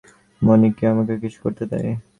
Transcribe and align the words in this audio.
মণি 0.41 0.69
কি 0.77 0.83
আমাকে 0.91 1.13
কিছু 1.23 1.37
করতে 1.43 1.63
দেয়। 1.71 1.89